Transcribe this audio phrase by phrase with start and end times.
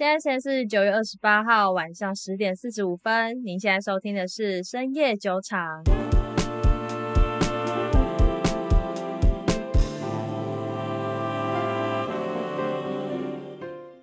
[0.00, 5.84] 现在现在是九月二十八号晚上十点四十五分，您现在收听的是深夜酒场。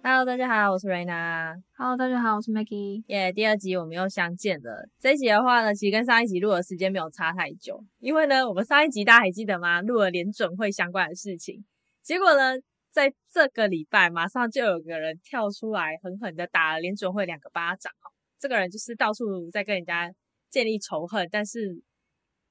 [0.04, 1.56] Hello，大家好，我是 Raina。
[1.76, 3.04] Hello，大家好，我是 Maggie。
[3.08, 4.88] 耶，yeah, 第二集我们又相见了。
[5.00, 9.82] 这一集的话呢，其实跟上一集录的时间没有差太久，因为呢，我们上一集大家还记得吗？
[9.82, 11.66] 录了联准会相关的事情，
[12.04, 12.54] 结果呢，
[12.98, 17.94] 在这个礼拜马上就有个人跳出来，狠狠的打了联准会两个巴掌。
[18.40, 20.12] 这个人就是到处在跟人家
[20.50, 21.80] 建立仇恨，但是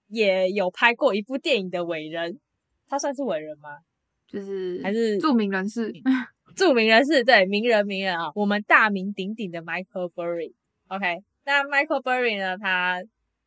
[0.06, 2.38] 也有拍过一部电影的伟人。
[2.86, 3.70] 他算是伟人吗？
[4.28, 5.92] 就是还是著名人士。
[6.54, 13.02] 著名人士，对，名人名人啊，我们大名鼎鼎的 Michael Burry，OK，那 Michael Burry 呢，他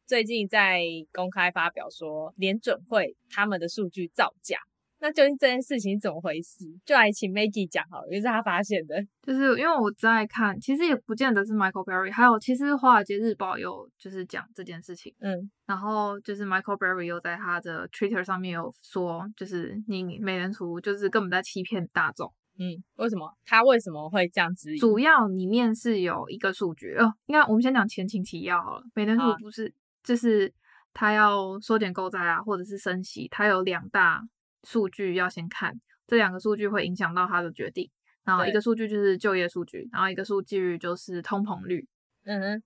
[0.05, 0.81] 最近在
[1.13, 4.59] 公开发表说，联准会他们的数据造假。
[5.01, 6.65] 那究竟这件事情怎么回事？
[6.85, 8.95] 就来请 Maggie 讲好了，因为是他发现的。
[9.23, 15.13] 就是因为我在看，其实也不见得是 Michael Berry，还有其实华尔街日报有就是讲这件事情。
[15.19, 22.33] 嗯，然后就是 Michael Berry 又在他的 Twitter 上面有说，就是你美联储就是根本在欺骗大众。
[22.57, 23.33] 嗯，为什么？
[23.45, 24.75] 他为什么会这样子？
[24.75, 28.83] 主要里面是有一个数据哦，应该我们先讲前情提要好了。
[28.95, 29.71] 美联储不是、啊、
[30.03, 30.53] 就是
[30.93, 34.21] 他要缩减购债啊，或者是升息，他有两大。
[34.63, 37.89] 数据要先看，这两个数据会影响到他的决定。
[38.23, 41.87] 然后一个数据就是就业数据，然后一个数据就是通膨率。
[42.25, 42.63] 嗯哼，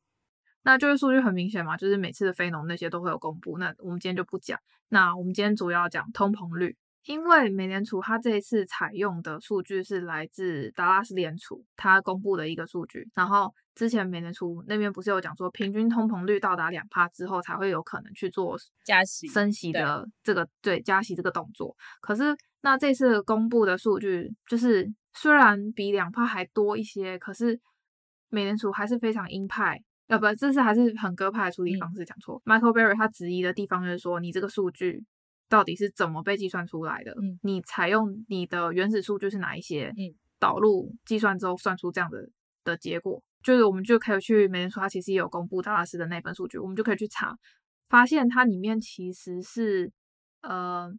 [0.64, 3.58] 那就业数据很明显嘛，就是每次的非农那些都会有公布。
[3.58, 4.60] 那我们今天就不讲。
[4.90, 6.76] 那我们今天主要讲通膨率。
[7.06, 13.10] 因为美联储它这一次采用的数据是来自达拉斯联储，它公布的一个数据。
[13.14, 21.76] 然后之前美联储那边不是有讲说，平均通膨率到达两帕之后才会有可能去做加息、升息的这个对，对加息这个动作。
[22.02, 27.60] 可是那这次公布的数据就是虽然比两帕还多一些，可是
[28.30, 32.04] 美联储还是非常鹰派，呃不，这次还是很鸽派的处理方式。
[32.06, 35.03] 讲错、嗯、，Michael Berry 他质疑的地方就是说，你这个数据。
[35.50, 37.12] 到底是怎么被计算出来的？
[37.12, 39.94] 嗯，你采用你的原始数据是哪一些？
[39.96, 40.09] 嗯，
[40.40, 42.28] 导入计算之后算出这样的
[42.64, 47.38] 的结果，就是我们就可以去美联储，它其实也有公布达拉斯的那份数据，我们就可以去查，
[47.90, 49.92] 发现它里面其实是
[50.42, 50.92] 呃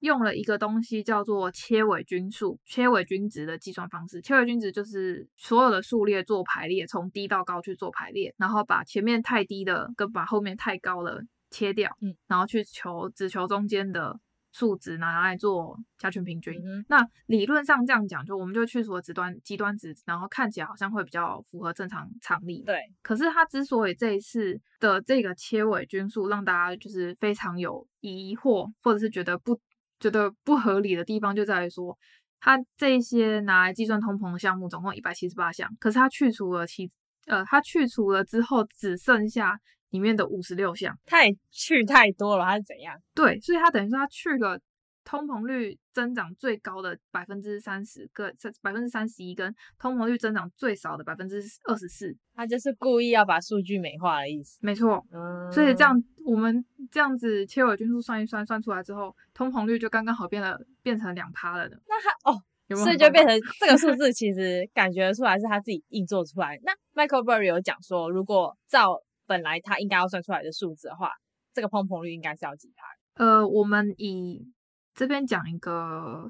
[0.00, 4.20] 用了一个东西叫做切尾均数、切尾均值的计算方式。
[4.20, 11.22] 切尾均值就是所有的数列做排列，从低到高去做排列，然后把前面太低的跟把后面太高的。
[11.52, 14.16] 切掉，嗯，然后去求只求中间的
[14.52, 16.54] 数值拿来做加权平均。
[16.64, 22.62] 嗯、那理论上这样讲，就我们就去除了极端极端值，然后看起来好像会比较符合正常常理。
[22.64, 22.80] 对。
[23.02, 29.58] 可是它之所以这一次的这个切尾均数让大家就是非常有疑惑，或者是觉得不
[29.98, 31.96] 觉得不合理的地方，就在于说，
[32.40, 36.90] 它这些拿来计算通膨的项目总共一百七十八项，可是它去除了其
[37.26, 39.58] 呃，它去除了之后只剩下。
[39.90, 42.96] 里面的五十六项，太去太多了，还是怎样？
[43.14, 44.58] 对，所以他等于说他去了
[45.02, 54.58] 通膨率增长最高的百分之三十个，百分之三十一，跟通膨率增长最少的百分之二十四，他就是故意要把数据美化的意思。
[54.62, 61.76] 没错，嗯，所以这样我们这样子切尾均数算一算，算出来之后，通膨率就刚刚好变了，变成两趴了呢。
[61.88, 66.60] 那他哦，有有，所以就变成这个数字，其实感觉出来是他自己硬做出来。
[66.62, 71.12] 那 Michael Burry 有讲说，如果照本来他应该要算出来的数字的话，
[71.54, 72.84] 这个碰碰率应该是要几台？
[73.14, 74.44] 呃，我们以
[74.92, 76.28] 这边讲一个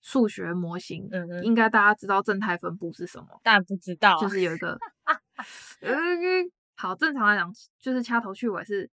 [0.00, 3.26] 数学模型，嗯嗯，应该大家知道正态分布是什么？
[3.42, 4.78] 当然不知道，就是有一个，
[5.82, 5.92] 呃，
[6.76, 8.88] 好，正常来讲就是掐头去尾是。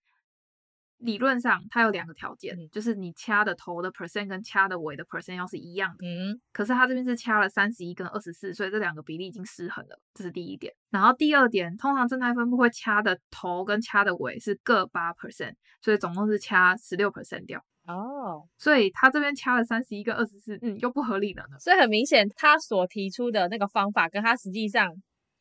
[1.03, 6.05] 理论上，它有两个条件，嗯、就是你掐的头的 percent 跟掐的尾的 percent 要是一样的。
[6.05, 10.73] 嗯，可是它这边是掐了三十一跟二十四，所以这两个比例已经失衡了，这是第一点。
[10.89, 17.63] 然后第二点，通常正态分布会掐的头跟掐的尾是各八 percent，所以总共是掐十六 percent 掉。
[17.85, 21.59] 哦，所以他这边掐了三十一跟二十四，嗯，又不合理了呢。
[21.59, 24.89] 所以很明显，他所提出的那个方法跟他实际上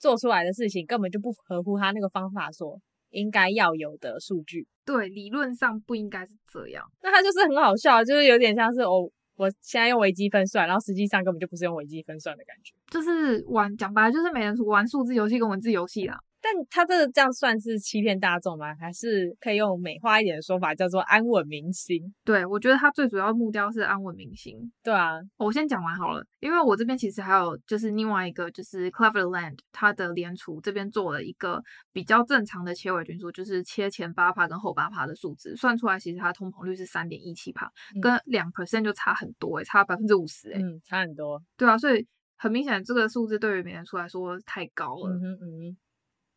[0.00, 2.76] 做出来的事情根本就不合乎他那个方法所
[3.12, 4.66] 应该要有的数据。
[4.84, 6.84] 对，理论上不应该是这样。
[7.02, 16.18] 那它就是很好笑，就是有点像是我我现在用微积分算，然后实际上根本就不是用微积分算的感觉，就是玩，讲白了就是美人图玩数字游戏跟文字游戏啦。
[16.42, 18.74] 但他这个这样算是欺骗大众吗？
[18.74, 22.02] 还是可以用美化一点的说法叫做安稳民心？
[22.24, 24.58] 对，我觉得他最主要目标是安稳民心。
[24.82, 31.62] 对啊，我先讲完好了，因为我这边其实还有就是另外一个就是 Cleverland 它的联储这边做了一个
[31.92, 37.70] 比较正常的切尾均数，就是切前八趴跟后八趴的数值，算出来其实它通膨率是三点一七趴，
[38.02, 41.40] 跟两 percent 就差很多诶、欸，差百分之五十诶，嗯，差很多。
[41.56, 42.04] 对啊，所以。
[42.38, 45.14] 很明显这个数字对于美联储来说太高了。
[45.14, 45.76] 嗯哼嗯哼。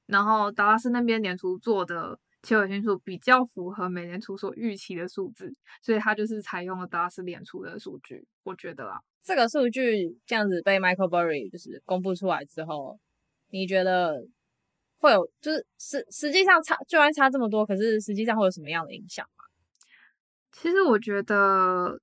[0.07, 8.25] 然后达拉斯那边联储做的切尾性数比较符合美联储所预期的数字，所以他就是采用了达拉斯联储的数据。
[8.43, 12.99] 我觉得啊，这个数据这样子被 Michael Burry 就是公布出来之后，
[13.49, 14.27] 你觉得
[14.97, 19.43] 会有就是实实际上差就算差这么多，可是实际上会有什么样的影响吗？
[20.51, 21.99] 其实我觉得。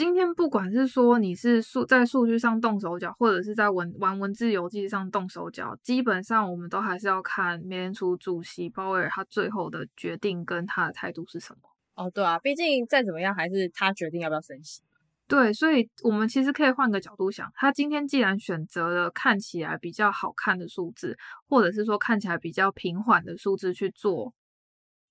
[0.00, 11.58] 今天不管是说你是数在数据上动手脚，或者是在文玩文字游记上动手脚，基本上我们都还是要看美联储主席鲍威尔他最后的决定跟他的态度是什么。
[11.96, 14.80] 哦，对啊，毕竟再怎么样还是他决定要不要升息。
[15.28, 21.14] 对，所以我们其实可以换个角度想，他今天既然选择了看起来比较好看的数字，
[21.46, 24.32] 或者是说看起来比较平缓的数字去做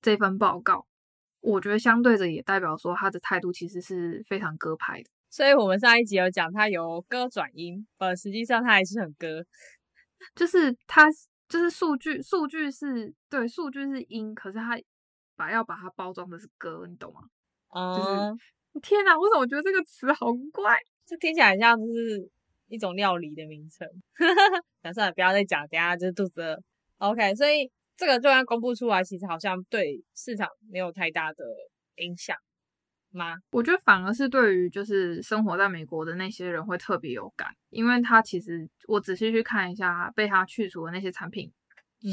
[0.02, 0.88] 这份报告。
[1.42, 9.46] 我觉得相对着也代表说他的态度其实是非常鸽派的，所以我们上一集有讲他由歌转音，呃，实际上他还是很歌，
[10.36, 11.08] 就是他
[11.48, 14.78] 就是数据数据是对数据是音，可是他
[15.36, 17.22] 把要把它包装的是歌，你懂吗？
[17.74, 20.78] 嗯，就是天哪，为什么我觉得这个词好怪？
[21.08, 22.30] 就听起来很像就是
[22.68, 23.88] 一种料理的名称。
[24.84, 26.62] 那 算了，不要再讲，等下就是肚子饿。
[26.98, 27.72] OK，所以。
[28.00, 31.44] 这个就算公布出来，其实好像对市场没有太大的
[31.98, 32.38] 影响
[33.12, 33.36] 吗？
[33.52, 41.52] 我觉得反而是对于就是生活在美国的那些人会特别有感，因为他其实我仔细去看一下被他去除的那些产品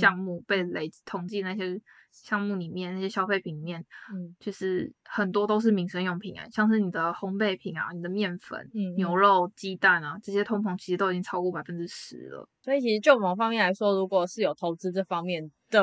[0.01, 1.81] 项目，嗯、被累统计那些。
[2.25, 12.49] 项目里面那些消费品里面，嗯，就是很多都是民生用品啊，像是你的烘焙品啊，你的面粉、嗯、牛肉、鸡蛋啊，这些通膨其实都已经超过百分之十了。
[12.63, 15.83] 所以其实就某方面来说，如果是有投资这方面的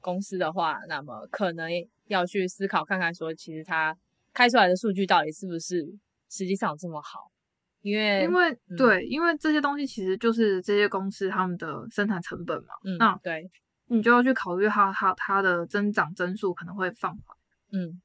[0.00, 1.68] 公司的话，那么可能
[2.06, 3.96] 要去思考看看，说其实它
[4.32, 5.84] 开出来的数据到底是不是
[6.30, 7.30] 实际上这么好？
[7.82, 12.68] 因为因为、嗯、对，因为这些东西其实就是这些公司他们的生产成本嘛。
[12.84, 13.50] 嗯，那对。
[13.88, 17.36] 你就要去考虑它它它的增长增速可能会放缓，
[17.72, 18.00] 嗯，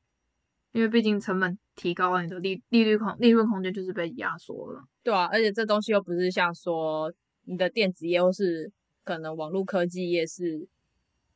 [0.71, 7.13] 因为毕竟成本提高了，你的利利率空利润空间就是被压缩了，对啊，而且这东西又不是像说
[7.45, 8.69] 你的电子业或是
[9.05, 10.67] 可能网络科技业是，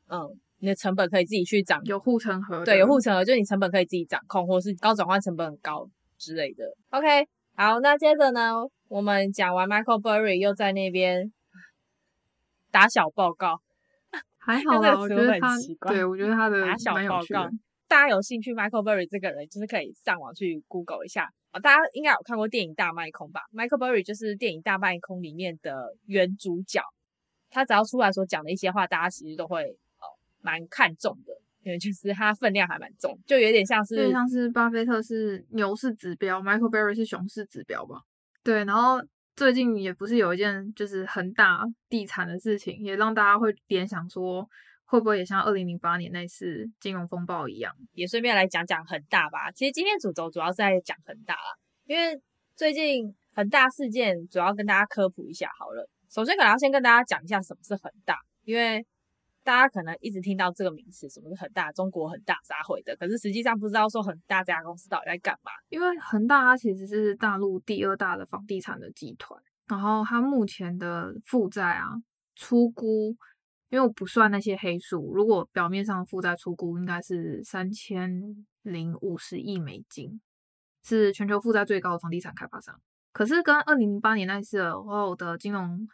[0.08, 6.66] 嗯，你的成本可以自己去涨，有护城河，对，有护城河，就是你成本可以自己掌控，或是高转换成本很高之类的。
[6.90, 8.56] OK，好，那接着呢，
[8.90, 11.32] 我们讲完 Michael Burry 又在那边
[12.70, 13.62] 打小报告。
[14.44, 15.56] 还好啦，我觉得他
[15.88, 17.48] 对我觉得他的打小报告，
[17.88, 21.60] 大家有兴趣 Michael Berry 这个人，就是可以上网去 Google 一下啊。
[21.60, 26.82] 大家应该有看过电影《大卖空》吧？Michael Berry 就是电影《大卖空》里面的原主角，
[27.52, 29.62] 他只要出来所讲的一些话，大家其实都会
[30.00, 30.10] 哦
[30.42, 38.02] 蛮看重的，因为就是他分量还蛮重，就有点像是，就像是巴菲特是牛市指标，Michael Berry 是熊市指标吧？
[38.44, 39.00] 对，然后。
[39.42, 44.48] 最近也不是有一件就是恒大地产的事情，也让大家会联想说，
[44.86, 47.74] 会不会也像二零零八年那次金融风暴一样？
[47.94, 49.50] 也顺便来讲讲恒大吧。
[49.50, 51.58] 其实今天主轴主要是在讲恒大啦，
[51.88, 52.22] 因为
[52.56, 55.90] 最近恒大事件主要跟大家科普一下好了。
[56.08, 58.86] 首先可能要先跟大家讲一下什么是恒大，因为。
[59.44, 61.72] 大家可能一直听到这个名词，什么是恒大？
[61.72, 62.96] 中国恒大啥会的？
[62.98, 65.52] 可是实际上不知道说恒大这家公司到底在干嘛。
[65.70, 71.90] 因为恒大它其实是大陆第二大的房地产的集团，然后它目前的负债啊，
[72.36, 73.16] 出估，
[73.70, 80.22] 因为我不算那些黑数，如果表面上负债出估应该是三千零五十亿美金，
[80.84, 82.80] 是全球负债最高的房地产开发商。
[83.12, 85.88] 可是跟二零零八年那次后的金融。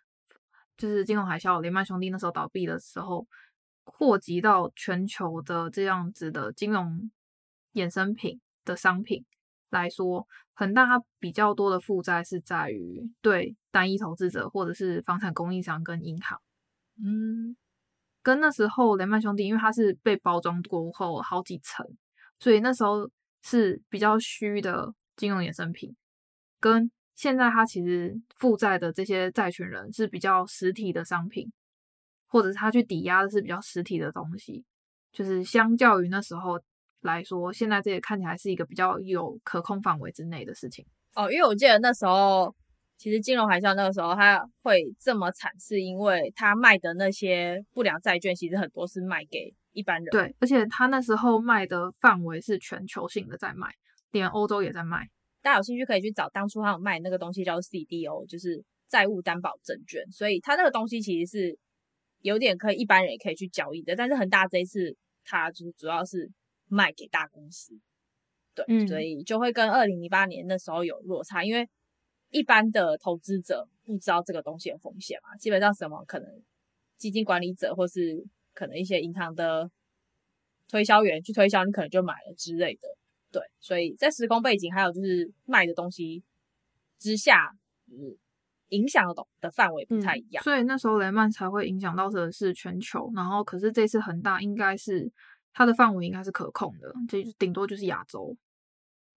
[0.78, 3.28] 就是金融海啸，雷曼兄弟那时候倒闭的时候，
[3.84, 7.10] 扩及到全球的这样子的金融
[7.74, 9.26] 衍生品的商品
[9.72, 16.40] 来说，恒大比较多的负债是在于对单一投资者或者是房产供应商跟银行。
[17.04, 17.58] 嗯，
[18.22, 21.86] 跟那时候雷曼兄弟，因为它是被包装过后好几层，
[22.40, 23.10] 所以那时候
[23.42, 25.96] 是比较虚的金融衍生品，
[26.60, 26.92] 跟。
[27.18, 31.52] 现在他其实负债的这些债权人是比较实体的商品，
[32.28, 34.64] 或者是他去抵押的是比较实体的东西，
[35.12, 36.62] 就是相较于那时候
[37.02, 40.86] 来说，现在这也看起来是一个比较有可控范围之内的事情。
[41.16, 42.56] 哦，因为我记得那时候
[42.98, 50.12] 其实金融海啸那个时候他会这么惨，是因为他卖的那些不良债券其实很多是卖给一般人。
[50.12, 53.74] 对，而且他那时候卖的范围是全球性的在卖，
[54.12, 55.10] 连欧洲也在卖。
[55.48, 61.58] 大家有兴趣可以去找当初他有卖那个东西叫 CDO，就是债务担保证券，所以他那个东西其实是
[62.20, 63.96] 有点可以一般人也可以去交易的。
[63.96, 66.30] 但是恒大这一次他就是主要是
[66.68, 67.74] 卖给大公司，
[68.54, 71.66] 对，嗯、所以就会跟二零零八年那时候有落差，因为
[72.30, 76.30] 一般的投资者不知道这个东西有风险嘛，基本上什么可能
[76.98, 78.22] 基金管理者或是
[78.54, 79.72] 可能一些银行的
[80.68, 82.82] 推销员去推销，你可能就买了之类的。
[83.32, 86.24] 对，所以在时空背景还有就是卖的东西
[86.98, 87.54] 之下，
[87.88, 88.18] 嗯，
[88.70, 90.42] 影响的的范围不太一样。
[90.42, 95.12] 嗯，所以那时候雷曼才会影响到的是全球，然后可是这次恒大应该是
[95.54, 98.36] 它的范围应该是可控的，这顶多就是亚洲。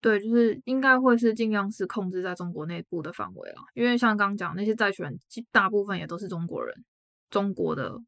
[0.02, 5.14] 对，就是应该会是尽量是控制在中国内部的范围了，因为像刚刚讲那些债权，
[5.52, 6.84] 大部分也都是中国人，
[7.28, 8.00] 中国的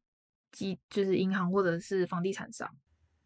[0.51, 2.67] 基就是银行或者是房地产商。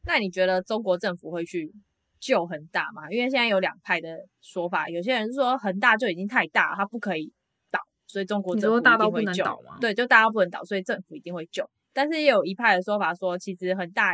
[0.05, 1.73] 那你觉得中国政府会去
[2.19, 3.09] 救恒大嘛？
[3.11, 7.31] 因为现在有两派的说法，有些人说恒大就已经太大，它不可以
[7.71, 8.89] 倒，所以中国政府一定会救。
[8.89, 9.77] 大到不能倒吗？
[9.79, 11.69] 对，就大到不能倒，所以政府一定会救。
[11.93, 14.13] 但是也有一派的说法说，其实恒大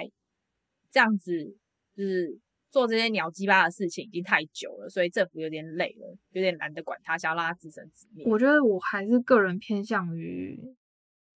[0.91, 1.57] 这样子
[1.95, 2.39] 就是。
[2.73, 8.25] 做这些鸟鸡巴的事情已经太久了，所以政府有点累了，有点懒得管他，想要让他自生自灭。
[8.27, 10.59] 我觉得我还是个人偏向于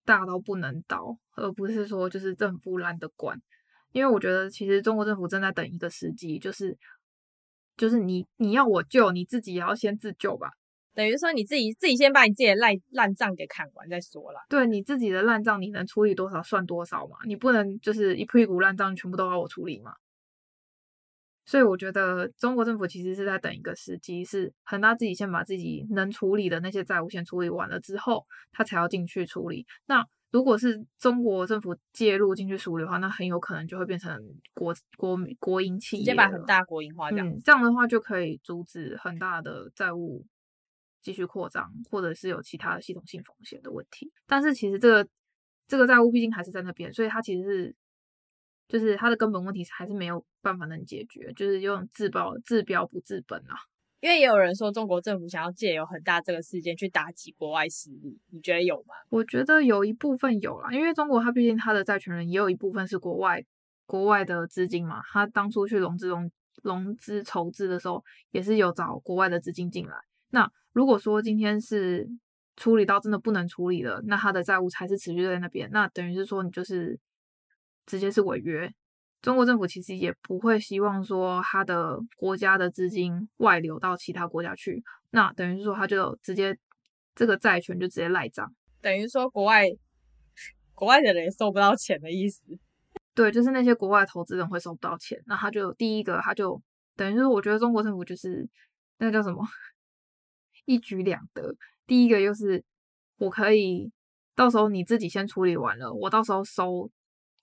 [0.06, 3.38] 大到不能倒，而不是说就是政府懒得管。
[3.96, 6.78] 因为我觉得其实中国政府正在等一个时机，就是
[7.78, 10.50] 就是你你要我救，你自己也要先自救吧。
[10.94, 14.42] 等于说你自己自己先把你自己的烂烂账给砍完再说啦。
[14.50, 19.94] 对，你自己的烂账，你能处理多少算多少嘛，你不能就是一屁股烂账全部都要我处理嘛。
[21.46, 29.66] 所以我觉得中国政府其实是在等一个时机，是恒大自己先把自己能处理的那些债务先处理完了之后，他才要进去处理。
[29.86, 34.22] 那如果是中国政府介入进去处理的话，那很有可能就会变成
[34.54, 37.24] 国国国营企业，直接把很大国营化掉。
[37.24, 40.26] 嗯，这样的话就可以阻止很大的债务
[41.02, 44.12] 继续扩张，或者是有其他的系统性风险的问题。
[44.28, 45.10] 但是其实这个
[45.70, 47.76] 这个债务毕竟还是在那边，所以它其实是。
[48.68, 53.54] 就是它的根本问题还是没有办法能解决，就是用治标治标不治本啊。
[54.06, 58.94] 因为也有人说中国政府想要借由很大这个事件去打击国外势力，你觉得有吗？
[59.10, 63.44] 我觉得有一部分有啦，因为中国它毕竟它的债权人也有一部分是国外
[63.88, 66.30] 国外的资金嘛，它当初去融资融
[66.62, 69.96] 融资筹资的时候也是有找国外的资金进来。
[70.30, 72.08] 那如果说今天是
[72.58, 77.00] 处理到真的不能处理了，那它的债务才是持续在那边，那等于是说你就是。
[77.88, 78.68] 直接是违约，
[79.22, 86.56] 中国政府其实也不会希望说他的国家的资金外流到其他国家去，那等于是说他就直接
[87.16, 89.66] 这个债权就直接赖账，等于说国外
[90.76, 92.46] 国外的人也收不到钱的意思。
[93.16, 96.62] 对，就是那些国外投资人会收不到钱，那他就第一个他就
[96.96, 98.48] 等于说，我觉得中国政府就是
[99.00, 99.44] 那个叫什么
[100.66, 101.56] 一举两得，
[101.88, 102.64] 第一个就是
[103.18, 103.92] 我可以
[104.36, 106.92] 到时候你自己先处理完了，我到时候收。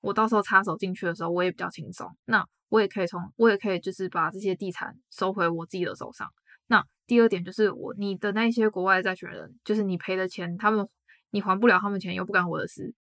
[0.03, 2.07] 我到时候插手进去的时候，我也比较轻松。
[2.27, 6.29] 那我也可以从，我也可以就是把这些地产收回我自己的手上。
[6.67, 10.87] 那第二点就是我你的那些国外债权人，就是你赔的钱，他们
[11.31, 12.95] 你还不了他们钱，又不干我的事。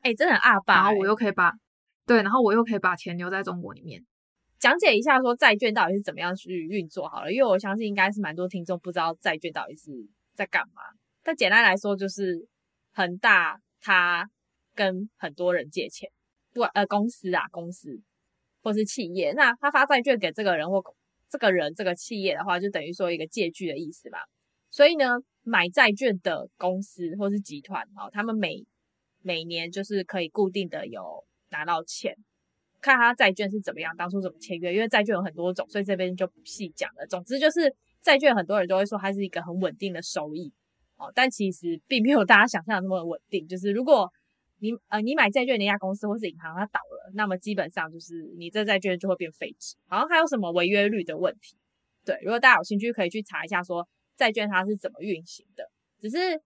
[0.00, 0.80] 哎、欸，真的很阿爸、欸。
[0.80, 1.52] 然后我又可以把，
[2.06, 4.04] 对，然后我又可以把钱留在中国里面。
[4.58, 9.90] 讲解一下说债券到底是怎么样去运作好了，因为我相信应该是蛮多听众不知道债券到底是
[10.34, 10.82] 在干嘛。
[11.22, 12.48] 但简单来说，就是
[12.94, 14.30] 恒大他
[14.74, 16.08] 跟很多人借钱。
[16.60, 18.00] 不呃，公司啊，公司
[18.62, 20.82] 或是企业，那他发债券给这个人或
[21.28, 24.18] 这个人这个企业的话，就等于说一个借据的意思吧。
[24.70, 25.04] 所以呢，
[25.42, 28.64] 买债券的公司或是集团哦，他们每
[29.22, 32.16] 每年就是可以固定的有拿到钱，
[32.80, 37.06] 看他债券是怎么样，当初怎么签约，因为债券有很多种，所以这边就不细讲了。
[37.06, 40.52] 总之就是债券，很多人都会说它是一个很稳定的收益
[40.96, 43.46] 哦，但其实并没有大家想象的那么稳定。
[43.46, 44.12] 就是如果
[44.66, 49.76] 你呃，你买债券那家公司或是银行它倒了，那么基本上就是你这债券就会变废纸。
[49.86, 51.56] 好像还有什么违约率的问题？
[52.04, 55.70] 对，如果大家有兴趣，可以去查一下说债券它是怎么运行的。
[56.00, 56.40] 只是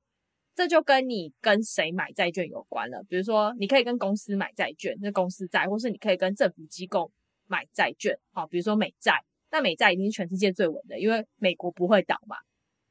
[0.55, 3.03] 这就跟你跟谁买债券有关了。
[3.09, 7.11] 比如说，你可以跟公司买债券，那公司债，或是你可以跟政府机构
[7.47, 8.19] 买债券。
[8.33, 12.37] 好，比如说美债，那美债一定是全世界最稳的，因为美国不会倒嘛。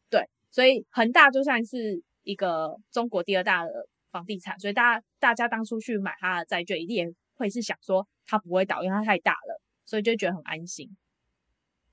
[0.10, 3.88] 对，所以恒大就算是一个中国第二大的。
[4.12, 10.90] 房地产，所以大家大家当初去买它的债券，一定也会是想说它不会倒，因为它太大了，所以就觉得很安心。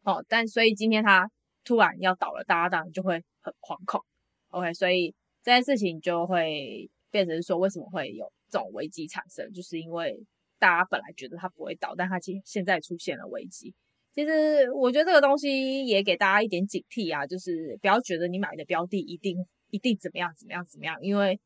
[0.02, 1.30] 哦，但所以今天它
[1.64, 4.00] 突然要倒了，大家当然就会很惶恐。
[4.48, 9.52] OK，所以这件事情就会变成说，为什么会有这种危机产生？
[9.52, 10.24] 就是因为
[10.58, 13.74] 大家本来觉得它不会倒，但他今现在出现了危机。
[14.14, 19.36] 其实我觉得这个东西也给大家一点警惕啊，就是不要觉得你买的标的一定
[19.70, 21.38] 一定怎么样怎么样怎么样，因为。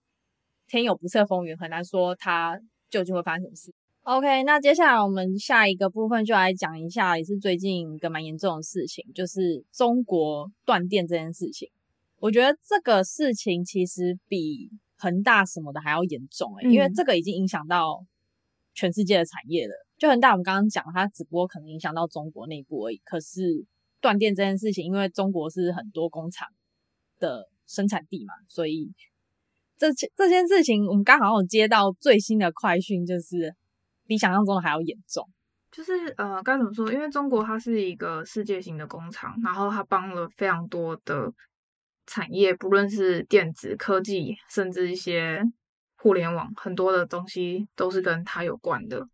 [0.70, 3.74] 天有不测风云，很难说它究竟会发生什么事。
[4.02, 11.68] OK，那接下来我们下一个部分就来讲一下，也是最近一个蛮严重的事情，就是中国断电这件事情。
[12.18, 18.04] 我觉得这个事情其实比恒大什么的还要严重诶、欸，嗯、因为这个已经影响到
[18.74, 19.72] 全世界的产业了。
[19.98, 22.96] 就恒大，我们刚刚讲，它只不过可能影响到中国内部而已。
[23.04, 23.64] 可是
[24.00, 26.48] 断电这件事情，因为中国是很多工厂
[27.18, 28.90] 的生产地嘛，所以
[29.80, 33.54] 这这件事情，我们刚好有接到最新的快讯，就是
[34.06, 35.26] 比想象中的还要严重。
[35.70, 36.92] 就是呃，该怎么说？
[36.92, 41.32] 因为中国它是一个世界型的工厂，然后它帮了非常多的
[42.06, 45.42] 产业，不论是电子科技，甚至一些
[45.96, 49.06] 互联网，很多的东西都是跟它有关的。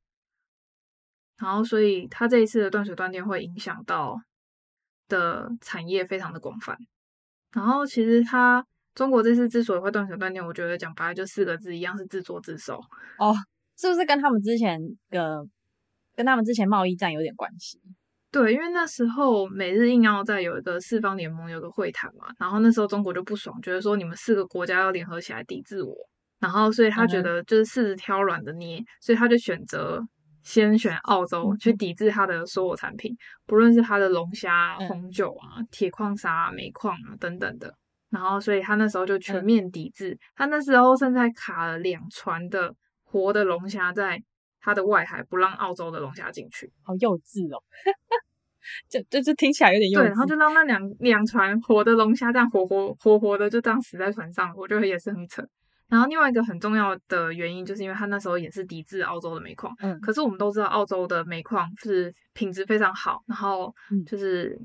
[1.36, 4.18] 然后，所以它这一次的断水断电会影响到
[5.06, 6.78] 的产业非常的广泛。
[7.52, 8.66] 然后，其实它
[8.96, 12.80] 中国这次之所以会断水断电，我觉得讲白了就四个字，一样是自作自受。
[13.18, 13.32] 哦，
[13.78, 15.46] 是不是跟他们之前的？
[16.16, 17.78] 跟他们之前贸易战有点关系，
[18.32, 25.94] 对，因为那时候美日印澳在有一个四方联盟，有个会谈嘛，然后那时候中国就不爽，觉得说你们四个国家要联合起来抵制我，
[26.40, 30.02] 然后所以他觉得就是柿子挑软的捏，嗯、所以他就选择
[30.42, 37.74] 先选澳洲去抵制他的所有产品，不论是他的龙虾、红酒啊、铁矿砂、煤矿啊等等的，
[38.10, 44.22] 然后所以他那时候就全面抵制，嗯、他那时候甚至还卡了两船的活的龙虾在。
[44.58, 47.62] 它的外海不让澳洲的龙虾进去，好幼稚哦！
[48.90, 50.02] 就就就听起来有点幼稚。
[50.02, 55.40] 对，然后就让那两两船活的龙虾这样活活活活的就这样死在船上，我觉得也是很扯。
[55.88, 59.72] 然后另外一个很重要的原因，就是因为他那时候也是抵制澳洲的煤矿。
[59.78, 60.00] 嗯。
[60.00, 63.72] 可是我们都知道，澳洲的煤矿是品质非常好，然后
[64.04, 64.58] 就是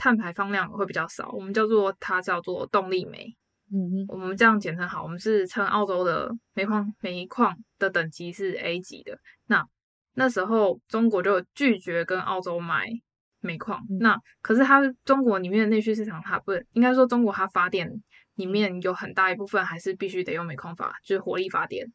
[0.00, 3.36] 碳排放量会比较少，我们叫做它叫做动力煤。
[3.70, 9.18] 嗯哼，我们这样简称好，我们是称澳洲的煤矿煤矿的等级是 A 级的。
[9.46, 9.62] 那
[10.14, 12.88] 那时候中国就拒绝跟澳洲买
[13.40, 13.78] 煤矿。
[13.90, 17.86] 嗯、那可是它中国里面的内需市场，它不应该说中国它发电
[18.36, 21.86] 里面有很大一部分还是必须得用煤矿发，就是火力发电。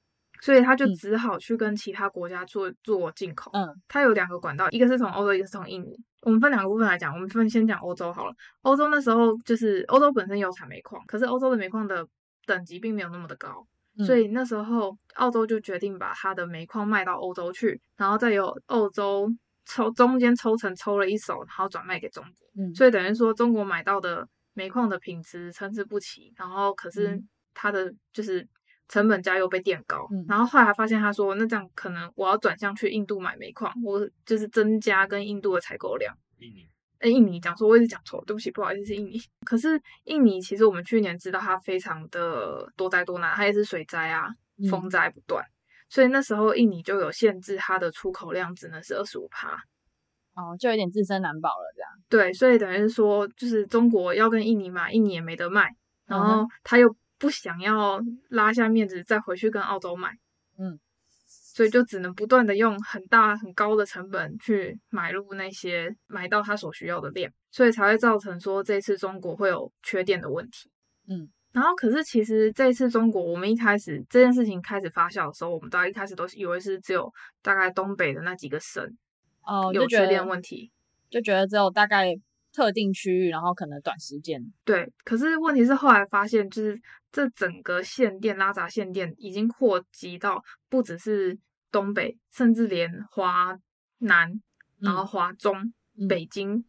[0.42, 3.50] 所以他就只好去跟其他国家做做进口。
[3.54, 5.98] 嗯，它有两个管道，一个是从欧洲，一个是从印尼。
[6.26, 8.34] 我们分两个部分来讲，我们分先讲欧洲好了。
[8.64, 12.06] 欧洲那时候就是欧洲本身有产煤矿，可是欧洲的煤矿的
[12.48, 13.66] 等级并没有那么的高，
[13.98, 19.32] 嗯、所以那时候澳洲就决定把它的煤矿卖到欧洲去，然后再由欧洲
[19.66, 22.64] 抽中间抽成抽了一手，然后转卖给中国。
[22.64, 28.46] 嗯，所以等于说中国买到的煤矿的品质参差不齐，然后可是它的就是。
[28.88, 36.16] 成本价又被垫高，嗯、然后后来发现他说，那这样可能我要转向去印度买煤矿，我就是增加跟印度的采购量。
[36.38, 36.68] 印尼，
[37.00, 39.20] 哎，印尼讲错，我一直讲错，对不起，不好意思，是印尼。
[39.44, 44.28] 可是印尼其实我们去年知道它非常的多灾多难，它也是水灾啊，
[44.70, 45.52] 风灾不断，嗯、
[45.90, 49.58] 所以那时候印尼就有限制它的出口量，只能是二十五趴。
[50.36, 51.90] 哦，就有点自身难保了这样。
[52.08, 56.96] 对，所以等于是说，就是中国要跟印尼买，印尼也没得卖，然后他又。
[57.18, 58.00] 不想要
[58.30, 60.12] 拉下面子再回去跟澳洲买，
[60.58, 60.78] 嗯，
[61.28, 70.70] 所以就只能不断的用很大很高的成本去买入那些买到他所需要的量，所以才会造成说这次中国会有缺电的问题，
[71.08, 78.84] 嗯，然后可是其实这次中国我们一开始这件事情开始发酵的时候，我们大家一开始都以为是只有大概东北的那几个省
[79.44, 80.72] 哦有缺电问题，
[81.10, 82.14] 就觉得只有大概。
[82.56, 84.42] 特定区域，然后可能短时间。
[84.64, 86.80] 对，可是问题是后来发现，就是
[87.12, 91.38] 这整个限电拉闸限电已经扩及到不只是
[91.70, 93.58] 东北，甚至连华
[94.00, 94.32] 南，
[94.80, 95.54] 然后华中、
[96.00, 96.64] 嗯、北京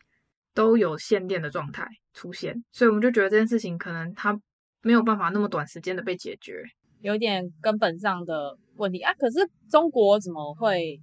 [0.53, 4.37] 都有限电的状态出现，所以我们就觉得这件事情可能它
[4.83, 6.65] 没有办法那么短时间的被解决，
[7.01, 9.15] 有点根本上的问题啊。
[9.15, 9.39] 可是
[9.71, 11.01] 中国怎么会？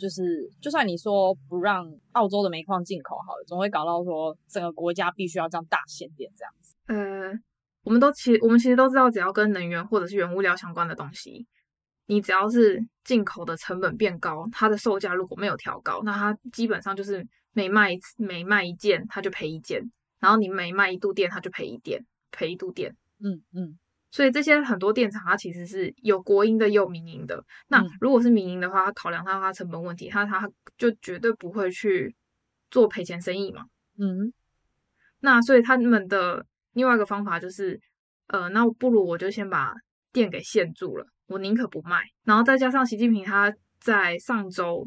[0.00, 6.74] 就是，就算你说不让澳洲的煤矿进口好了，总会搞到说整个国家必须要这样大限电这样子。
[6.86, 7.38] 呃，
[7.84, 11.46] 我们都其实我们其实都知道，只要跟能源或者是原物料相关的东西，
[12.06, 19.82] 你只要是进口的成本变高，它的售价如果没有调高，那它基本上就是每卖一次每卖一件，它就赔一件，
[20.18, 22.96] 然后你每卖一度电，它就赔一电，赔一度电。
[23.22, 23.78] 嗯嗯。
[24.10, 27.44] 嗯所以这些很多电厂，它其实是有国营的，也有民营的。
[27.68, 32.12] 那如果是民营的话，它考量到它成本问题，它它就绝对不会去
[32.72, 33.62] 做赔钱生意嘛。
[33.98, 34.32] 嗯。
[35.20, 37.80] 那所以他们的另外一个方法就是，
[38.26, 39.72] 呃，那不如我就先把
[40.12, 42.02] 电给限住了，我宁可不卖。
[42.24, 44.84] 然后再加上习近平他在上周，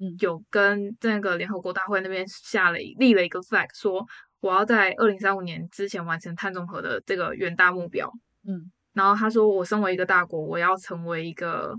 [0.00, 4.04] 嗯，有跟那个联合国大会那边下了立了一个 flag，说
[4.40, 8.12] 我要在二零三五年之前完成碳中和的这个远大目标。
[8.46, 11.74] 嗯，然后他说，我身为一个大国，我要成为一个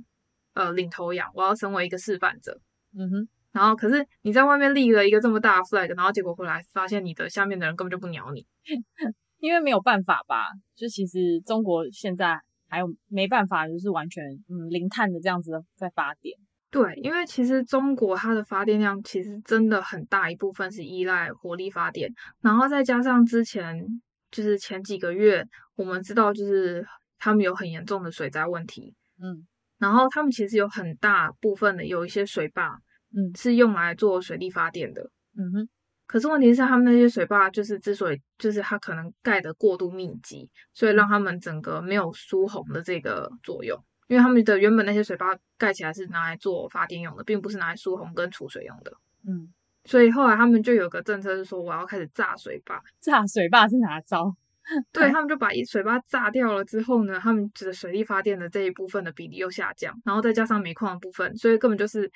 [0.54, 2.60] 呃领头羊，我要成为一个示范者。
[2.98, 8.46] 嗯哼，然后可是你在外面立了一个这么大的 flag，然后结果回来发现你的下面的人根本就不鸟你。
[9.40, 16.36] 因为没有办法吧，就其实中国现在还有没办法，就是完全嗯零碳的这样子在发电。
[16.72, 23.86] 对，因为其实中国它的发电量其实真的很大一部分是依赖火力发电，然后再加上之前
[24.32, 26.86] 就是前几个月我们知道就是
[27.20, 29.46] 他们有很严重的水灾问题，嗯，
[29.78, 32.80] 然后他们其实有很大部分的有一些水坝，
[33.16, 35.70] 嗯，是用来做水力发电的，嗯哼。
[36.08, 43.76] 可是问题是他们那些水坝就是之所以就是它可能盖的过度密集，所以让他们整个没有疏洪的这个作用。
[44.08, 48.94] 因为他们的原本那些水坝盖起来是拿来做发电用的，并不是拿来疏洪跟储水用的。
[49.28, 49.52] 嗯，
[49.86, 52.80] 所以后来他们就有个政策是说，我要开始炸水坝。
[53.00, 54.32] 炸水坝是哪招？
[54.92, 62.12] 对，他们就把一水坝炸掉了之后呢，他们的水力发电的这一部分的比例又下降，然后再加上煤矿的部分，所以根本就是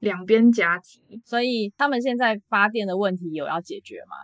[0.00, 1.00] 两边夹击。
[1.24, 4.16] 所以他们现在发电的问题有要解决吗？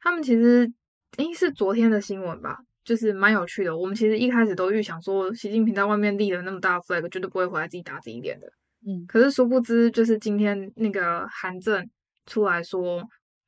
[0.00, 0.70] 他们其实
[1.16, 2.58] 诶是昨天的新闻吧。
[2.84, 3.76] 就是蛮有趣的。
[3.76, 8.48] 我们其实一开始都预想说，习近平在外面立了那么大的 flag，绝对不会回来自己打自己脸的。
[8.84, 11.88] 嗯，可是殊不知，就是今天那个韩正
[12.26, 13.00] 出来说，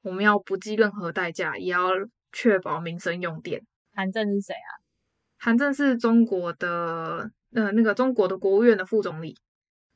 [0.02, 1.88] 我们要不计任何代价，也要
[2.30, 3.60] 确保民生用电。
[3.94, 4.70] 韩正是谁啊？
[5.38, 9.36] 韩正是中国的呃那个中国的国务院的副总理。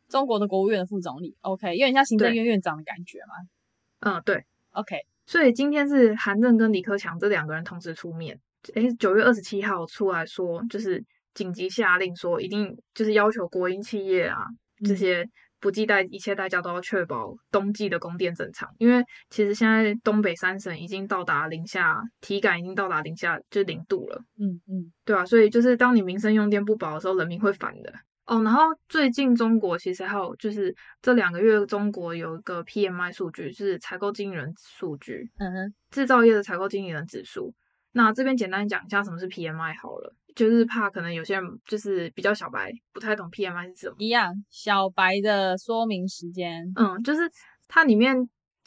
[0.08, 4.14] 中国的国务院的副总理，OK，有点像行政院院长的感觉吗？
[4.16, 4.96] 嗯，对，OK。
[5.26, 8.40] 所以今天是韩正跟李克强这两个人同时出面。
[8.74, 14.46] 诶，九月二十七号出来说，就是紧急下令说，一定就是要求国营企业啊，
[14.82, 15.28] 这些
[15.60, 18.68] 不计代一切代价都要确保冬季的供电正常。
[18.78, 24.22] 因为其实现在东北三省已经到达零下，体感已经到达零下就零度了。
[24.38, 27.92] 嗯嗯，对啊，所以就是当你民生用电不保的时候，人民会烦的。
[28.26, 37.54] 哦，然后最近中国其实还有就是这两个月中国有一个 PMI 数据，就是采购经理人数据，嗯哼，制造业的采购经理人指数。
[37.92, 43.96] 那这边简单讲一下什么是 PMI 好了，就是怕可能有些人就是比较小白，不太懂 PMI 是什么。
[43.98, 46.72] 一样，小白的说明时间。
[46.76, 47.28] 嗯，就是
[47.66, 48.16] 它里面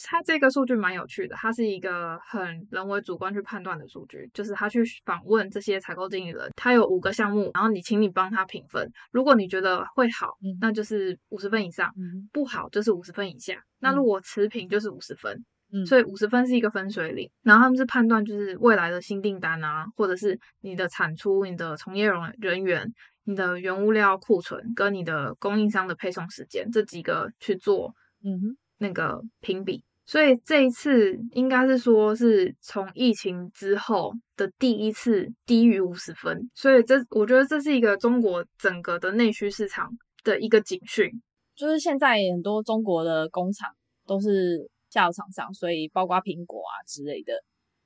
[0.04, 15.46] 它这个数据蛮有趣的，它是一个很人为主观去判断的数据，就是他去访问这些采购经理人，他有五个项目，然后你请你帮他评分，如果你觉得会好，嗯、那就是五十分以上，嗯、不好就是五十分以下，嗯、那如果持平就是五十分。
[15.74, 22.86] 嗯，所以五十分是一个分水岭，然后他们是判断就是未来的新订单啊，或者是你的产出、你的从业人人员、
[23.24, 29.82] 你的原物料库存跟你的供应商的配送时间这几个去做，嗯，那个评比。
[30.06, 39.90] 所以这一次应该是说是从疫情之后的第一次低于五十分，所以这我觉得这是一个中国整个的内需市场
[40.26, 41.10] 的一个警讯，
[41.56, 43.70] 就是现在很多中国的工厂
[44.06, 44.70] 都是。
[44.91, 47.34] 下游厂商，所以包括苹果啊之类的。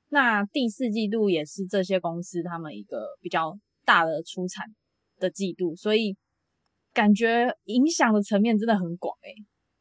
[0.09, 4.65] 那第四季度也是这些公司他们一个比较大的出产
[5.17, 6.17] 的季度，所以
[6.93, 9.33] 感觉影响的层面真的很广诶、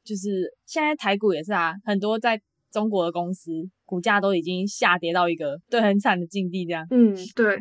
[0.05, 3.51] 就是现在台股也是啊，很多在中国的公司
[3.85, 6.87] 股价都已经下跌到一个对很惨的境地，这样。
[6.91, 7.59] 嗯，对，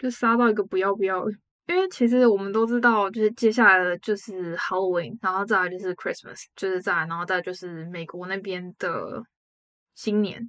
[0.00, 1.24] 就杀到一个不要不要。
[1.66, 9.22] 因为其实我们都知道，就是接下来的就是 Halloween，然后再来就是 Christmas，就是再来，然后再就是美国那边的
[9.94, 10.48] 新年。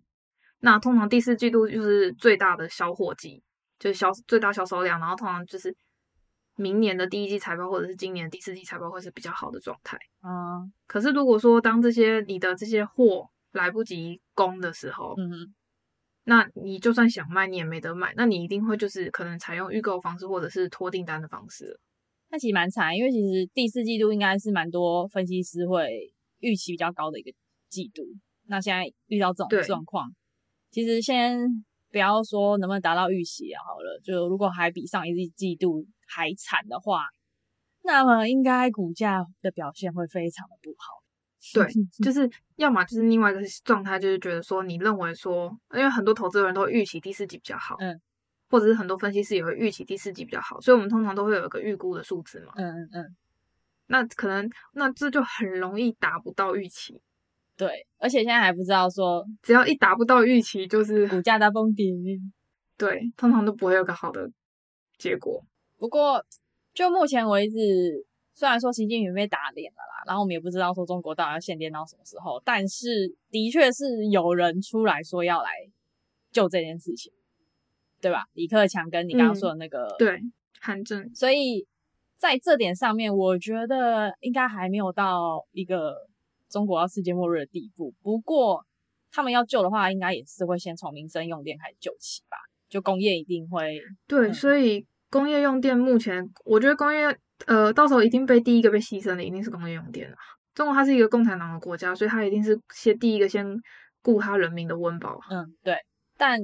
[0.60, 3.42] 那通常第四季度就是最大的销货季，
[3.80, 5.76] 就是销最大销售量，然后通常就是
[6.56, 9.98] 明年的第一季财报或者是今年第四季财报会是比较好的状态。
[10.24, 15.54] 嗯，可是如果说当这些你的这些货来不及供的时候，嗯哼。
[16.30, 18.14] 那你就算想卖，你也没得卖。
[18.18, 21.80] 那你一定会就是可能采用预购方式，或者是拖订单的方式。
[22.30, 25.88] 那其实蛮惨，因为其实第四季度应该是蛮多分析师会
[26.40, 27.32] 预期比较高的一个
[27.70, 28.04] 季度。
[28.48, 30.12] 那现在遇到这种状况，
[30.70, 31.40] 其实先
[31.90, 37.06] 不要说能不能达到预期啊，好了，就如果还比上一季季度还惨的话，
[37.86, 41.07] 那么应该股价的表现会非常的不好。
[41.54, 41.66] 对，
[42.04, 42.12] 就。
[42.12, 48.02] 是要么就是另外一个状态，就是觉得说你认为说，因为很多投资人都预期第四季比较好，嗯，
[48.50, 53.16] 或者是很多分析师也会预期第四季比较好，所以我们通常都会有一个预估的数字嘛，嗯嗯嗯，
[53.86, 57.00] 那可能那这就很容易达不到预期，
[57.56, 61.86] 对，而且现在还不知道说，只要一达不到预期，就是股价大崩跌，
[62.76, 64.28] 对，通常都不会有个好的
[64.98, 65.46] 结果。
[65.78, 66.26] 不过
[66.74, 68.07] 就目前为止。
[68.38, 75.50] 虽然说习近平被打脸了啦，然后我们也不知道说中国到底要限电到什么时候，但是的确是有人出来说要来
[76.32, 77.12] 救这件事情，
[78.00, 78.26] 对吧？
[78.34, 80.22] 李克强跟你刚刚说的那个、嗯、对
[80.62, 81.66] 韩正，所以
[82.16, 85.96] 在这点上面，我觉得应该还没有到一个
[86.48, 87.92] 中国要世界末日的地步。
[88.04, 88.64] 不过
[89.12, 92.38] 他们要救的话，应该也是会先从民生用电开始救起吧。
[92.70, 100.18] 就工业一定会对，嗯、所以工业用电目前，我觉得工业呃，到时候一定被第一个被牺牲的一定是工业用电啊。
[100.56, 103.46] 中国它是一个共产党的国家，所以它一定是先第一个先
[104.02, 105.20] 顾他人民的温饱。
[105.30, 105.78] 嗯，对。
[106.18, 106.40] 但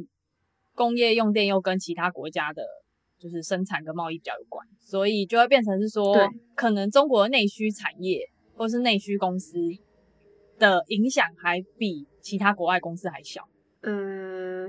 [0.75, 2.61] 工业用电又跟其他国家的，
[3.17, 6.15] 就是生产跟贸易比较有关，所以就会变成是说，
[6.55, 8.19] 可能中国的内需产业
[8.55, 9.57] 或是内需公司
[10.59, 13.49] 的影响还比其他国外公司还小。
[13.81, 14.67] 呃，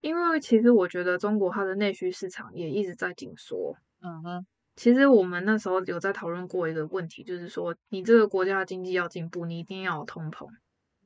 [0.00, 3.76] 因为其实我觉得中国它的内需市场也一直在紧缩。
[4.00, 4.46] 嗯哼。
[4.74, 10.46] 其实我们那时候有在讨论过一个问题，就是说你这个国家的经济要进步，你一定要有通膨。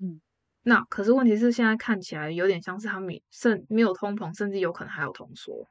[0.01, 0.21] 嗯，
[0.63, 5.67] 那可是问题是现在看起来有点像是他们甚没有通膨，甚至有可能还有通缩。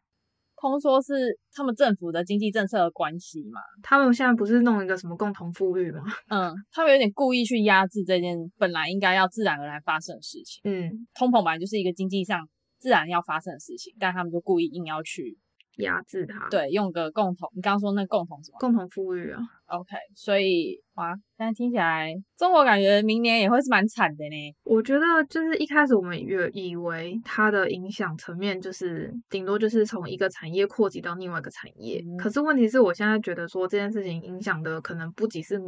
[0.58, 3.60] 通缩是他们政府的经济政策的关系嘛？
[3.84, 6.02] 他们现在不是弄一个什么共同富裕吗？
[6.30, 10.62] 嗯，他们有点故意去压制这件本来应该要自然而然发生的事情。
[10.64, 12.48] 嗯，通膨本来就是一个经济上
[12.80, 15.38] 自然要发生的事情，但他们就故意硬要去。
[15.84, 18.58] 压制它，对，用个共同，你刚刚说那共同什么？
[18.60, 19.40] 共同富裕啊。
[19.68, 24.56] OK，所以哇，但听起来中国感觉明年也会是蛮惨的呢。
[24.64, 35.60] 我觉得就是一开始我们也以为它的影响层面就是顶多就是从一个产业扩及到另外一个产业，嗯、可是问题是我现在觉得说这件事情影响的可能不仅是。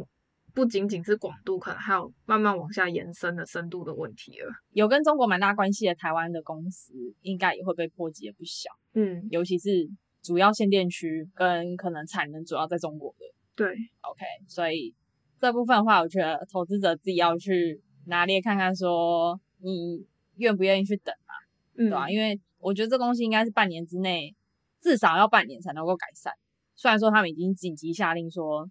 [0.58, 4.52] 不仅仅是广度，可能还有慢慢往下延伸的深度的问题了。
[4.72, 8.68] 有跟中国蛮大关系的台湾的公司，应该也会被波及的不小。
[8.94, 9.88] 嗯，尤其是
[10.20, 13.24] 主要限电区跟可能产能主要在中国的。
[13.54, 13.68] 对
[14.00, 14.92] ，OK，所以
[15.38, 20.04] 这部分的话，我觉得投资者自己要去拿捏看看，说你
[20.38, 21.34] 愿不愿意去等嘛，
[21.76, 22.10] 嗯、对吧、啊？
[22.10, 24.34] 因为我觉得这东西应该是半年之内，
[24.80, 26.32] 至少要半年才能够改善。
[26.74, 28.68] 虽然说他们已经紧急下令说。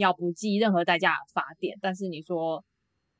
[0.00, 2.64] 要不计任何代价发电，但是你说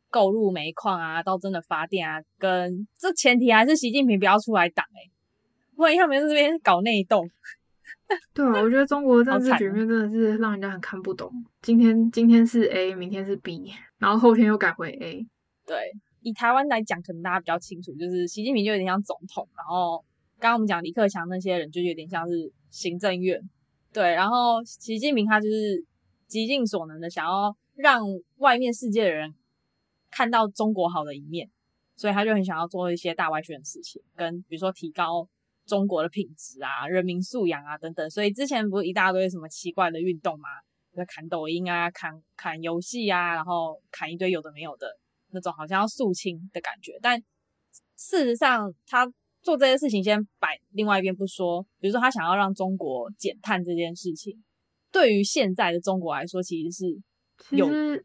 [0.09, 5.11] 购入煤矿啊，到真的发电啊，跟这前提还是习近平不要出来挡哎、欸，
[5.77, 7.23] 万一他们在这边搞内斗。
[8.35, 11.31] 对啊，我觉得中国的政治局面真的是让人家很看不懂。
[11.63, 15.25] 今天今天是 A，明天是 B，然后后天又改回 A。
[15.67, 20.05] 对，以台湾来讲，可能大家比较清楚，就是习近平就有点像总统，然后
[20.41, 23.41] 刚刚我们讲李克强那些人就有点像是行政院。
[23.93, 25.85] 对，然后习近平他就是。
[26.31, 28.03] 极尽所能的想要让
[28.37, 29.35] 外面世界的人
[30.11, 31.51] 看到中国好的一面，
[31.97, 35.29] 所以他就很想要做一些大外宣的事情，跟比如说提高
[35.67, 38.09] 中国的品质啊、人民素养啊等等。
[38.09, 40.49] 所以之前不是一大堆什么奇怪的运动吗？
[40.97, 44.99] 就砍抖音啊、砍砍游戏啊，然后砍一堆有的没有的
[45.31, 46.99] 那种，好像要肃清的感觉。
[47.03, 47.21] 但
[47.97, 49.07] 事实上，他
[49.43, 54.43] 做这些事情先摆另外一边不说，比如说他想要让中国减碳这件事情。
[54.93, 58.05] 对于现在的中国来说，其实是有实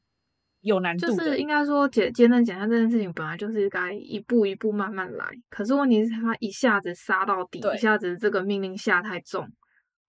[0.61, 1.13] 有难度的。
[1.13, 5.25] 就是应该说，节节能减碳这件事情本来就是该一步一步慢慢来。
[5.49, 9.47] 可是问题是，他一下子杀到底，一下子这个命令下太重，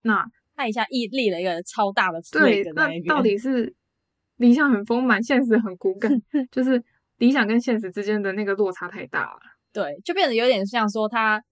[0.03, 3.75] 那他一下一立了一个超大的对，那到底是
[4.37, 6.11] 理想很丰满，现实很骨感，
[6.53, 6.83] 就是
[7.17, 9.39] 理想跟现实之间的那个落差太大了。
[9.73, 11.43] 对，就变得有点像说他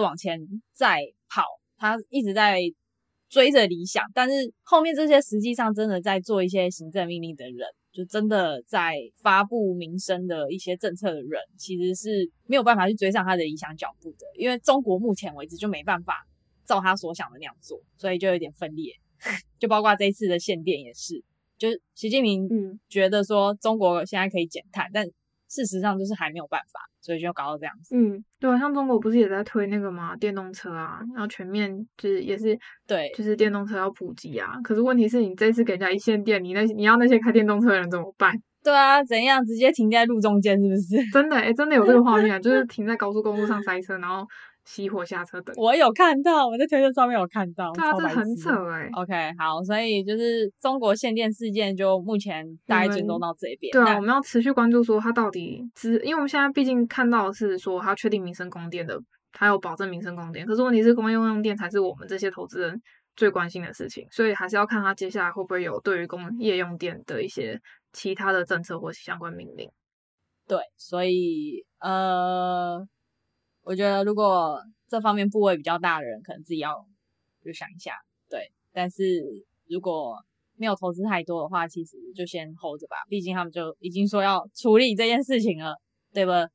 [0.00, 0.38] 往前
[0.72, 1.44] 在跑，
[1.78, 2.60] 他一直在。
[3.30, 14.26] 追着理想，但是后面这些实际上真的在做一些行政命令的人，就真的在发布民生的一些政策的人，其实是没有办法去追上他的理想脚步的。
[14.36, 16.26] 因为中国目前为止就没办法
[16.66, 18.92] 照他所想的那样做，所以就有点分裂。
[19.60, 21.22] 就包括这一次的限电也是，
[21.56, 25.06] 就是习近平嗯觉得说中国现在可以减碳，但
[25.50, 26.80] 事实上就是还没有办法。
[27.02, 27.96] 所以就搞到这样子。
[27.96, 32.54] 嗯，对啊，像中国不是也在推那个嘛，电动车啊，然后全面就是也是
[32.86, 34.52] 对，就是电动车要普及啊。
[34.62, 38.34] 可是问题是你这次给人家一线电，你那你要那些开电动车的人怎么办？
[38.62, 41.10] 对啊，怎样直接停在路中间是不是？
[41.10, 44.26] 真的哎、欸，真的有这个画面，就是 停在高速公路上塞车，然后。
[44.70, 48.90] 熄火下车等，我有看到，我在推特上面有看到，对啊，这很扯哎、欸。
[48.92, 53.72] OK，好，所以就是中国限电事件就目前大概追踪到这边。
[53.72, 58.96] 对啊，我们要持续关注说它到底只，因为我们现在毕竟看到的是说它确定民生供电的，
[59.32, 62.80] 它有保证民生供电，可是问题是工业用电才是我们这些投资人
[63.16, 67.60] 最关心的事情，所以还是要看他接下来会不会有对于工业用电的一些
[67.92, 69.68] 其他的政策或相关命令。
[70.46, 72.86] 对，所以呃。
[73.62, 76.86] 我觉得如果这方面部位比较大的人，可能自己要
[77.44, 77.92] 就想一下，
[78.28, 78.50] 对。
[78.72, 79.22] 但是
[79.68, 80.16] 如果
[80.56, 82.96] 没有投资太多的话，其实就先 hold 着吧。
[83.08, 85.74] 毕竟他们就已经说要处理这件事情了，
[86.12, 86.46] 对吧？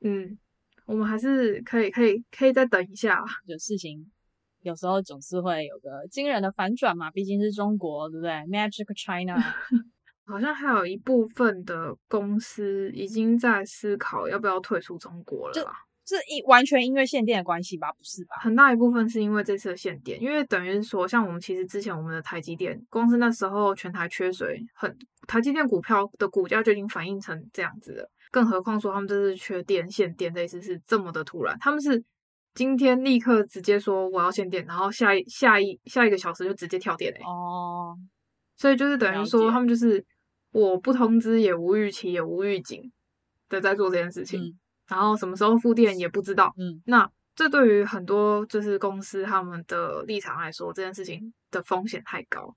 [0.00, 0.38] 嗯，
[0.86, 3.24] 我们还是可以可以可以再等一下。
[3.46, 4.10] 就事情
[4.60, 9.36] 有时候总是会有个惊人的反转嘛，毕竟是中国，对不对？Magic China，
[10.26, 15.72] 好像还有一部分的公司已经在思考要不要退出中国了。
[16.06, 17.90] 是一完全因为限电的关系吧？
[17.92, 18.36] 不是吧？
[18.40, 24.94] 很大一部分是因为这次的限电，因为等于说，像我们其实之前我们的台积电，光是那时候全台缺水，很
[25.26, 28.10] 台积电股票的股价就已经反映成这样子了。
[28.30, 32.04] 更何况说他们这次缺电限电，这一次是这么的突然，他们是
[32.52, 37.20] 今天立刻直接说我要限电，然后下一下一下一个小时就直接跳电嘞。
[37.24, 37.96] 哦，
[38.56, 40.04] 所以就是等于说他们就是
[40.52, 42.92] 我不通知也无预期也无预警
[43.48, 44.40] 的在做这件事情。
[44.40, 52.54] 嗯然后什么时候复电也不知道，嗯，那这对于很多就是公司他们的立场来说，这件事情的风险太高。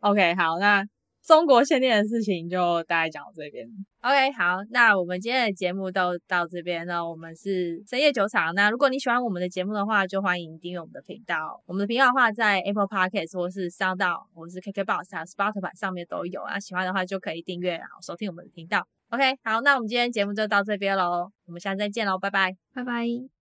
[0.00, 0.84] OK，好，那
[1.22, 3.66] 中国限电的事情就大概讲到这边。
[4.02, 7.08] OK，好，那我们今天的节目都到这边了。
[7.08, 8.54] 我们是深夜酒厂。
[8.54, 11.62] 那如果你喜欢我们的节目的话，就欢迎订阅我们的频道。
[11.64, 16.60] 我们的频道的话，在 Apple Podcast 或是 SoundOn 或是 KKBox 还有 Spotify 上面都有啊。
[16.60, 18.86] 喜欢的话就可以订阅，然后收听我们的频道。
[19.14, 23.33] OK，好，那我们今天节目就到这边喽，我们下次再见喽，拜拜，拜拜。